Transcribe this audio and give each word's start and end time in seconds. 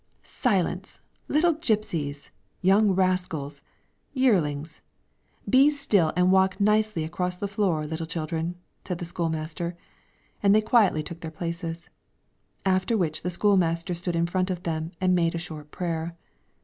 "Silence, 0.23 0.99
little 1.27 1.53
gypsies, 1.53 2.31
young 2.63 2.89
rascals, 2.89 3.61
yearlings! 4.13 4.81
be 5.47 5.69
still 5.69 6.11
and 6.15 6.31
walk 6.31 6.59
nicely 6.59 7.03
across 7.03 7.37
the 7.37 7.47
floor, 7.47 7.85
little 7.85 8.07
children!" 8.07 8.55
said 8.83 8.97
the 8.97 9.05
school 9.05 9.29
master, 9.29 9.77
and 10.41 10.55
they 10.55 10.59
quietly 10.61 11.03
took 11.03 11.19
their 11.21 11.29
places, 11.29 11.87
after 12.65 12.97
which 12.97 13.21
the 13.21 13.29
school 13.29 13.57
master 13.57 13.93
stood 13.93 14.15
in 14.15 14.25
front 14.25 14.49
of 14.49 14.63
them 14.63 14.91
and 14.99 15.13
made 15.13 15.35
a 15.35 15.37
short 15.37 15.69
prayer. 15.69 16.17